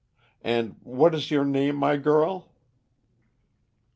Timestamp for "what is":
0.81-1.29